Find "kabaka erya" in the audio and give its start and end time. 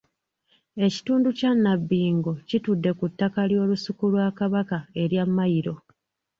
4.37-5.23